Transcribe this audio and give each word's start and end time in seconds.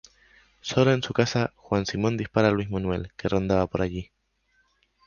Sola 0.61 0.93
en 0.95 1.03
su 1.03 1.13
casa, 1.13 1.53
Juan 1.57 1.85
Simón 1.85 2.17
dispara 2.17 2.47
a 2.47 2.51
Luis 2.51 2.71
Manuel, 2.71 3.11
que 3.15 3.29
rondaba 3.29 3.67
por 3.67 3.83
allí. 3.83 4.09